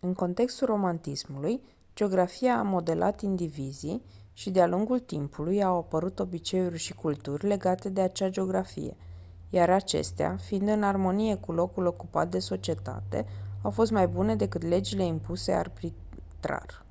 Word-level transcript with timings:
în 0.00 0.14
contextul 0.14 0.66
romantismului 0.66 1.62
geografia 1.94 2.58
a 2.58 2.62
modelat 2.62 3.20
indivizii 3.20 4.02
și 4.32 4.50
de-a 4.50 4.66
lungul 4.66 5.00
timpului 5.00 5.62
au 5.64 5.76
apărut 5.78 6.18
obiceiuri 6.18 6.78
și 6.78 6.94
culturi 6.94 7.46
legate 7.46 7.88
de 7.88 8.00
acea 8.00 8.28
geografie 8.28 8.96
iar 9.50 9.70
acestea 9.70 10.36
fiind 10.36 10.68
în 10.68 10.82
armonie 10.82 11.36
cu 11.36 11.52
locul 11.52 11.86
ocupat 11.86 12.28
de 12.30 12.38
societate 12.38 13.26
au 13.62 13.70
fost 13.70 13.90
mai 13.90 14.06
bune 14.06 14.36
decât 14.36 14.62
legile 14.62 15.04
impuse 15.04 15.52
arbitrar 15.52 16.84